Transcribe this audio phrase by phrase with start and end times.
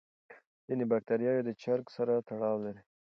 [0.65, 2.81] ځینې بکتریاوې د چرګ سره تړاو لري.